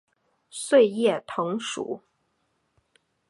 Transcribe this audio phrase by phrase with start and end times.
[0.49, 2.01] 穗叶藤属。